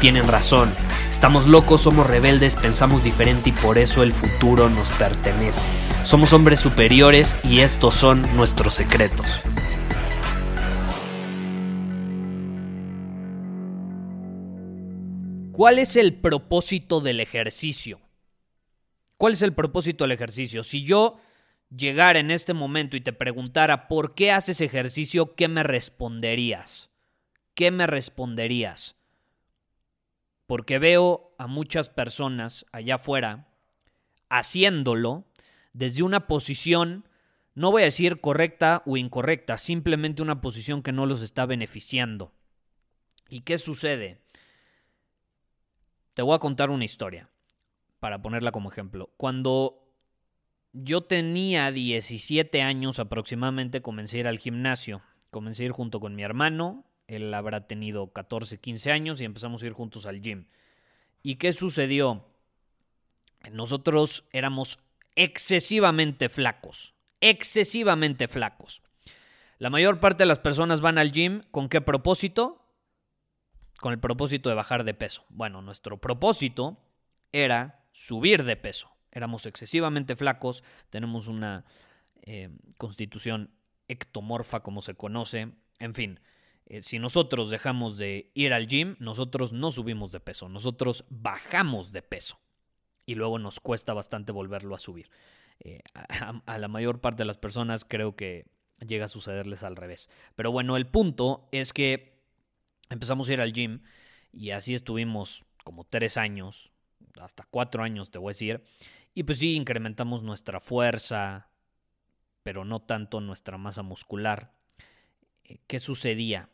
[0.00, 0.72] tienen razón.
[1.10, 5.66] Estamos locos, somos rebeldes, pensamos diferente y por eso el futuro nos pertenece.
[6.04, 9.42] Somos hombres superiores y estos son nuestros secretos.
[15.52, 18.00] ¿Cuál es el propósito del ejercicio?
[19.18, 20.62] ¿Cuál es el propósito del ejercicio?
[20.62, 21.18] Si yo
[21.68, 26.90] llegara en este momento y te preguntara por qué haces ejercicio, ¿qué me responderías?
[27.52, 28.99] ¿Qué me responderías?
[30.50, 33.46] Porque veo a muchas personas allá afuera
[34.28, 35.24] haciéndolo
[35.72, 37.06] desde una posición,
[37.54, 42.32] no voy a decir correcta o incorrecta, simplemente una posición que no los está beneficiando.
[43.28, 44.22] ¿Y qué sucede?
[46.14, 47.30] Te voy a contar una historia
[48.00, 49.12] para ponerla como ejemplo.
[49.16, 49.88] Cuando
[50.72, 55.00] yo tenía 17 años aproximadamente, comencé a ir al gimnasio.
[55.30, 59.62] Comencé a ir junto con mi hermano, él habrá tenido 14, 15 años y empezamos
[59.62, 60.46] a ir juntos al gym.
[61.24, 62.24] ¿Y qué sucedió?
[63.50, 64.78] Nosotros éramos
[65.16, 68.82] excesivamente flacos, excesivamente flacos.
[69.58, 72.64] La mayor parte de las personas van al gym con qué propósito?
[73.80, 75.24] Con el propósito de bajar de peso.
[75.30, 76.78] Bueno, nuestro propósito
[77.32, 78.88] era subir de peso.
[79.10, 81.64] Éramos excesivamente flacos, tenemos una
[82.22, 83.50] eh, constitución
[83.88, 85.50] ectomorfa como se conoce,
[85.80, 86.20] en fin.
[86.70, 91.90] Eh, si nosotros dejamos de ir al gym, nosotros no subimos de peso, nosotros bajamos
[91.90, 92.38] de peso
[93.04, 95.10] y luego nos cuesta bastante volverlo a subir.
[95.58, 95.80] Eh,
[96.46, 98.46] a, la mayor parte de las personas creo que
[98.86, 100.08] llega a sucederles al revés.
[100.36, 102.22] Pero bueno, el punto es que
[102.88, 103.82] empezamos a ir al gym
[104.32, 106.70] y así estuvimos como tres años,
[107.20, 108.62] hasta cuatro años te voy a decir.
[109.12, 111.50] Y pues sí, incrementamos nuestra fuerza,
[112.44, 114.52] pero no tanto nuestra masa muscular.
[115.42, 116.48] Eh, ¿Qué sucedía?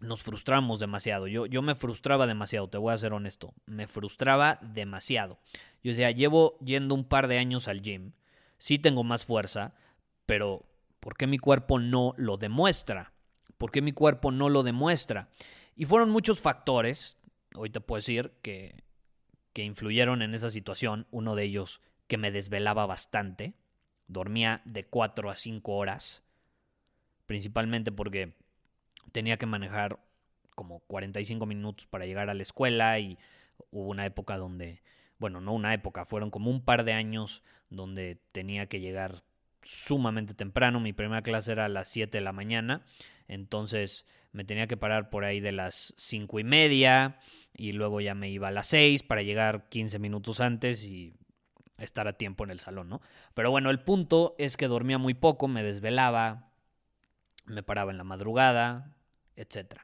[0.00, 1.26] Nos frustramos demasiado.
[1.26, 3.54] Yo, yo me frustraba demasiado, te voy a ser honesto.
[3.66, 5.38] Me frustraba demasiado.
[5.82, 8.12] Yo decía, llevo yendo un par de años al gym.
[8.58, 9.74] Sí tengo más fuerza,
[10.26, 10.64] pero
[11.00, 13.12] ¿por qué mi cuerpo no lo demuestra?
[13.58, 15.28] ¿Por qué mi cuerpo no lo demuestra?
[15.76, 17.16] Y fueron muchos factores,
[17.54, 18.82] hoy te puedo decir, que,
[19.52, 21.06] que influyeron en esa situación.
[21.10, 23.54] Uno de ellos que me desvelaba bastante.
[24.08, 26.22] Dormía de 4 a 5 horas.
[27.26, 28.34] Principalmente porque
[29.16, 29.98] tenía que manejar
[30.54, 33.18] como 45 minutos para llegar a la escuela y
[33.70, 34.82] hubo una época donde,
[35.16, 39.22] bueno, no una época, fueron como un par de años donde tenía que llegar
[39.62, 40.80] sumamente temprano.
[40.80, 42.84] Mi primera clase era a las 7 de la mañana,
[43.26, 47.18] entonces me tenía que parar por ahí de las 5 y media
[47.54, 51.14] y luego ya me iba a las 6 para llegar 15 minutos antes y
[51.78, 53.00] estar a tiempo en el salón, ¿no?
[53.32, 56.50] Pero bueno, el punto es que dormía muy poco, me desvelaba,
[57.46, 58.92] me paraba en la madrugada,
[59.36, 59.80] etc.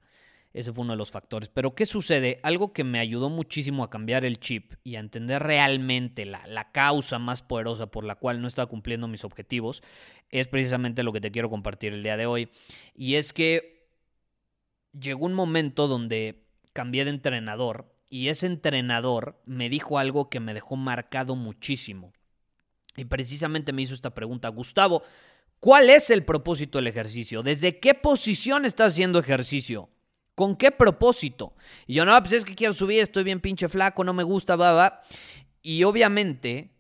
[0.53, 1.49] Ese fue uno de los factores.
[1.49, 2.41] Pero ¿qué sucede?
[2.43, 6.73] Algo que me ayudó muchísimo a cambiar el chip y a entender realmente la, la,
[6.73, 9.83] causa más poderosa por la cual no estaba cumpliendo mis objetivos
[10.29, 12.51] es precisamente lo que te quiero compartir el día de hoy.
[12.95, 13.89] Y es que
[14.99, 20.53] llegó un momento donde cambié de entrenador y ese entrenador me dijo algo que me
[20.53, 22.13] dejó marcado muchísimo.
[22.95, 25.03] Y precisamente me hizo esta pregunta, Gustavo,
[25.63, 27.45] ¿Cuál es el propósito del ejercicio?
[27.45, 29.91] ¿Desde qué posición estás haciendo ejercicio?
[30.35, 31.55] ¿Con qué propósito?
[31.87, 34.57] Y yo, no, pues es que quiero subir, estoy bien pinche flaco, no me gusta,
[34.57, 35.03] baba.
[35.63, 36.73] Y obviamente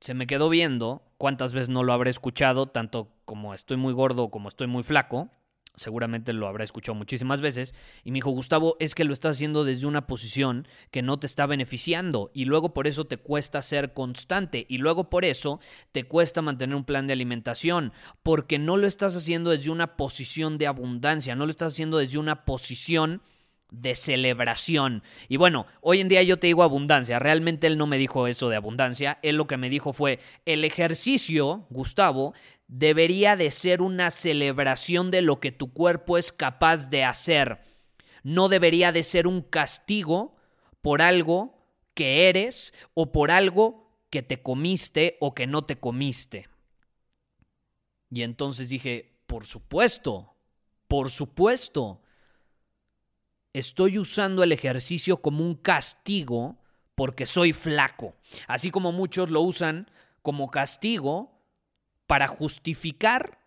[0.00, 4.30] se me quedó viendo cuántas veces no lo habré escuchado, tanto como estoy muy gordo
[4.30, 5.28] como estoy muy flaco
[5.74, 7.74] seguramente lo habrá escuchado muchísimas veces,
[8.04, 11.26] y me dijo, Gustavo, es que lo estás haciendo desde una posición que no te
[11.26, 15.60] está beneficiando, y luego por eso te cuesta ser constante, y luego por eso
[15.92, 17.92] te cuesta mantener un plan de alimentación,
[18.22, 22.18] porque no lo estás haciendo desde una posición de abundancia, no lo estás haciendo desde
[22.18, 23.22] una posición
[23.72, 25.02] de celebración.
[25.28, 28.48] Y bueno, hoy en día yo te digo abundancia, realmente él no me dijo eso
[28.48, 32.34] de abundancia, él lo que me dijo fue, el ejercicio, Gustavo,
[32.72, 37.60] debería de ser una celebración de lo que tu cuerpo es capaz de hacer.
[38.22, 40.36] No debería de ser un castigo
[40.80, 41.54] por algo
[41.92, 46.48] que eres o por algo que te comiste o que no te comiste.
[48.10, 50.34] Y entonces dije, por supuesto,
[50.88, 52.00] por supuesto.
[53.52, 56.56] Estoy usando el ejercicio como un castigo
[56.94, 58.14] porque soy flaco.
[58.48, 59.90] Así como muchos lo usan
[60.22, 61.31] como castigo
[62.06, 63.38] para justificar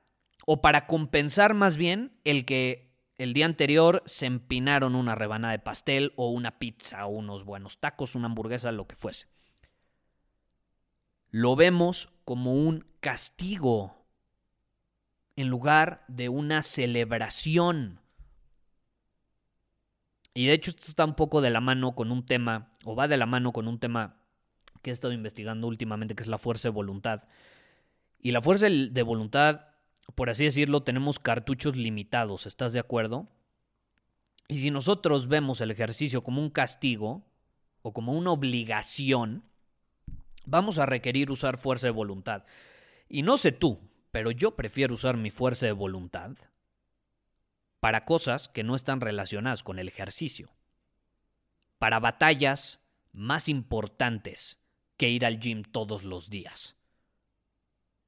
[0.45, 2.85] o para compensar más bien el que
[3.17, 7.79] el día anterior se empinaron una rebanada de pastel o una pizza o unos buenos
[7.79, 9.27] tacos, una hamburguesa, lo que fuese.
[11.29, 14.05] Lo vemos como un castigo
[15.35, 18.01] en lugar de una celebración.
[20.33, 23.07] Y de hecho esto está un poco de la mano con un tema, o va
[23.07, 24.21] de la mano con un tema
[24.81, 27.23] que he estado investigando últimamente, que es la fuerza de voluntad.
[28.25, 29.75] Y la fuerza de voluntad
[30.13, 33.27] por así decirlo, tenemos cartuchos limitados, ¿estás de acuerdo?
[34.47, 37.25] Y si nosotros vemos el ejercicio como un castigo
[37.81, 39.43] o como una obligación,
[40.45, 42.45] vamos a requerir usar fuerza de voluntad.
[43.09, 43.79] Y no sé tú,
[44.11, 46.31] pero yo prefiero usar mi fuerza de voluntad
[47.79, 50.51] para cosas que no están relacionadas con el ejercicio.
[51.79, 52.79] Para batallas
[53.11, 54.59] más importantes
[54.97, 56.77] que ir al gym todos los días.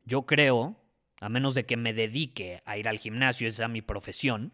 [0.08, 0.78] Yo creo
[1.20, 4.54] a menos de que me dedique a ir al gimnasio, esa es mi profesión,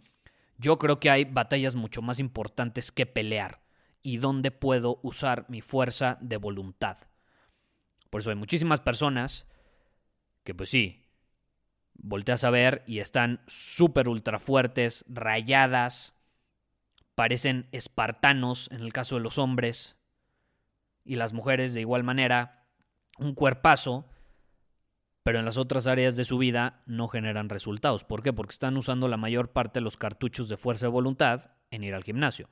[0.57, 3.61] yo creo que hay batallas mucho más importantes que pelear
[4.01, 6.97] y donde puedo usar mi fuerza de voluntad.
[8.09, 9.45] Por eso hay muchísimas personas
[10.44, 11.05] que pues sí,
[11.94, 16.15] volteas a ver y están súper ultra fuertes, rayadas,
[17.15, 19.97] parecen espartanos en el caso de los hombres
[21.03, 22.65] y las mujeres de igual manera,
[23.17, 24.06] un cuerpazo,
[25.23, 28.03] pero en las otras áreas de su vida no generan resultados.
[28.03, 28.33] ¿Por qué?
[28.33, 31.95] Porque están usando la mayor parte de los cartuchos de fuerza de voluntad en ir
[31.95, 32.49] al gimnasio.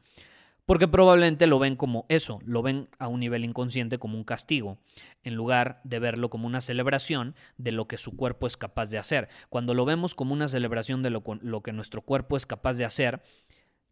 [0.66, 4.78] Porque probablemente lo ven como eso, lo ven a un nivel inconsciente como un castigo,
[5.24, 9.00] en lugar de verlo como una celebración de lo que su cuerpo es capaz de
[9.00, 9.28] hacer.
[9.50, 12.86] Cuando lo vemos como una celebración de lo, lo que nuestro cuerpo es capaz de
[12.86, 13.22] hacer,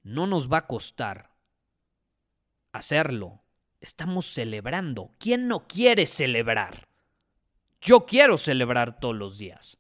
[0.04, 1.32] no nos va a costar
[2.72, 3.42] hacerlo.
[3.82, 5.12] Estamos celebrando.
[5.18, 6.89] ¿Quién no quiere celebrar?
[7.82, 9.78] Yo quiero celebrar todos los días.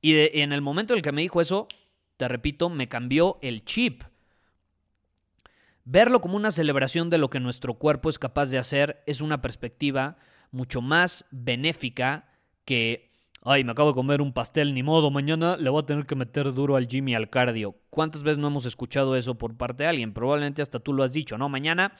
[0.00, 1.68] Y, en el momento en el que me dijo eso,
[2.16, 4.02] te repito, me cambió el chip.
[5.84, 9.40] Verlo como una celebración de lo que nuestro cuerpo es capaz de hacer es una
[9.42, 10.16] perspectiva
[10.50, 12.28] mucho más benéfica
[12.64, 13.10] que,
[13.42, 16.14] ay, me acabo de comer un pastel, ni modo, mañana le voy a tener que
[16.14, 17.76] meter duro al gym y al cardio.
[17.90, 20.12] ¿Cuántas veces no hemos escuchado eso por parte de alguien?
[20.12, 21.48] Probablemente hasta tú lo has dicho, ¿no?
[21.48, 21.96] Mañana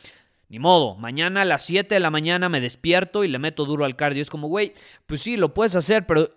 [0.52, 3.86] ni modo, mañana a las 7 de la mañana me despierto y le meto duro
[3.86, 4.20] al cardio.
[4.20, 4.74] Es como, güey,
[5.06, 6.28] pues sí, lo puedes hacer, pero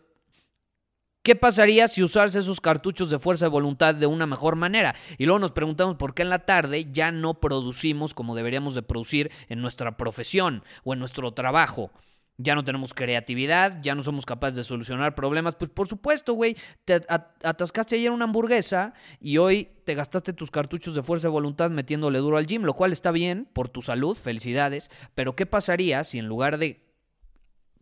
[1.22, 4.94] ¿Qué pasaría si usarse esos cartuchos de fuerza de voluntad de una mejor manera?
[5.18, 8.84] Y luego nos preguntamos por qué en la tarde ya no producimos como deberíamos de
[8.84, 11.90] producir en nuestra profesión o en nuestro trabajo
[12.38, 15.56] ya no tenemos creatividad, ya no somos capaces de solucionar problemas.
[15.56, 20.96] Pues por supuesto, güey, te atascaste ayer una hamburguesa y hoy te gastaste tus cartuchos
[20.96, 24.18] de fuerza de voluntad metiéndole duro al gym, lo cual está bien por tu salud,
[24.18, 24.92] felicidades.
[25.14, 26.84] Pero ¿qué pasaría si en lugar de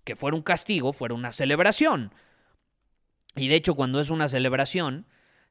[0.04, 2.14] que fuera un castigo, fuera una celebración?
[3.36, 5.08] Y de hecho, cuando es una celebración,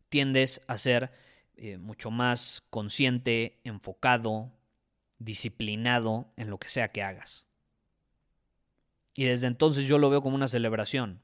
[0.09, 1.11] tiendes a ser
[1.57, 4.53] eh, mucho más consciente, enfocado,
[5.19, 7.47] disciplinado en lo que sea que hagas.
[9.15, 11.21] Y desde entonces yo lo veo como una celebración.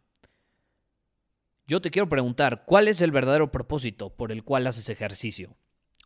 [1.66, 5.56] Yo te quiero preguntar, ¿cuál es el verdadero propósito por el cual haces ejercicio?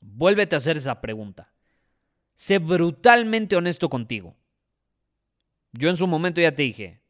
[0.01, 1.53] Vuélvete a hacer esa pregunta.
[2.35, 4.37] Sé brutalmente honesto contigo.
[5.73, 7.01] Yo en su momento ya te dije,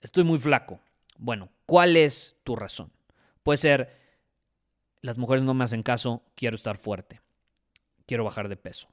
[0.00, 0.80] estoy muy flaco.
[1.18, 2.90] Bueno, ¿cuál es tu razón?
[3.42, 3.96] Puede ser,
[5.02, 7.20] las mujeres no me hacen caso, quiero estar fuerte,
[8.06, 8.88] quiero bajar de peso.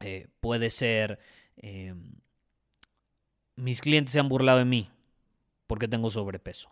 [0.00, 1.18] Eh, puede ser,
[1.56, 2.16] em,
[3.56, 4.90] mis clientes se han burlado de mí
[5.66, 6.70] porque tengo sobrepeso.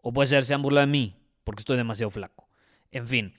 [0.00, 2.48] O puede ser, se han burlado de mí porque estoy demasiado flaco.
[2.90, 3.34] En fin,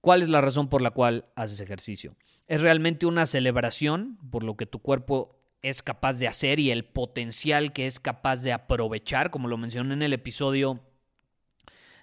[0.00, 2.16] ¿cuál es la razón por la cual haces ejercicio?
[2.46, 6.84] ¿Es realmente una celebración por lo que tu cuerpo es capaz de hacer y el
[6.84, 9.30] potencial que es capaz de aprovechar?
[9.30, 10.80] Como lo mencioné en el episodio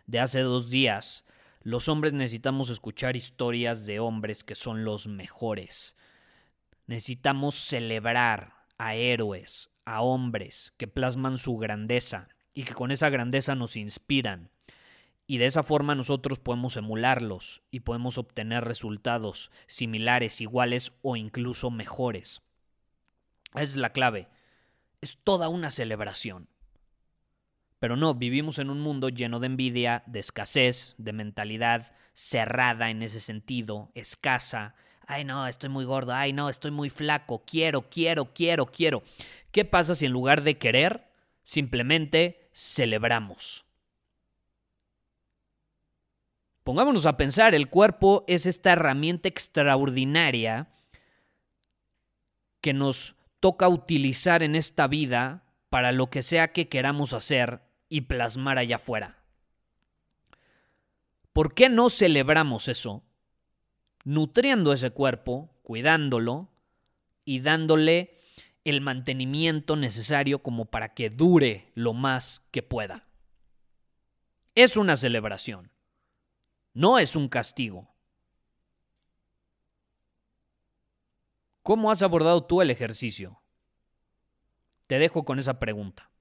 [0.07, 1.25] de hace dos días,
[1.61, 5.95] los hombres necesitamos escuchar historias de hombres que son los mejores.
[6.87, 13.53] Necesitamos celebrar a héroes, a hombres que plasman su grandeza y que con esa grandeza
[13.53, 14.49] nos inspiran.
[15.27, 21.69] Y de esa forma nosotros podemos emularlos y podemos obtener resultados similares, iguales o incluso
[21.69, 22.41] mejores.
[23.53, 24.29] Esa es la clave.
[24.99, 26.49] Es toda una celebración.
[27.77, 33.03] Pero no, vivimos en un mundo lleno de envidia, de escasez, de mentalidad cerrada en
[33.03, 34.73] ese sentido, escasa,
[35.07, 39.03] ay no, estoy muy gordo, ay no, estoy muy flaco, quiero, quiero, quiero, quiero.
[39.51, 41.07] ¿Qué pasa si en lugar de querer,
[41.43, 43.65] simplemente celebramos?
[46.63, 50.67] Pongámonos a pensar, el cuerpo es esta herramienta extraordinaria
[52.61, 58.01] que nos toca utilizar en esta vida para lo que sea que queramos hacer y
[58.01, 59.17] plasmar allá afuera.
[61.33, 63.03] ¿Por qué no celebramos eso?
[64.03, 66.49] Nutriendo ese cuerpo, cuidándolo
[67.25, 68.17] y dándole
[68.63, 73.07] el mantenimiento necesario como para que dure lo más que pueda.
[74.55, 75.71] Es una celebración,
[76.73, 77.89] no es un castigo.
[81.63, 83.41] ¿Cómo has abordado tú el ejercicio?
[84.87, 86.11] Te dejo con esa pregunta.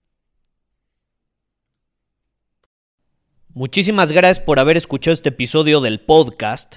[3.52, 6.76] Muchísimas gracias por haber escuchado este episodio del podcast.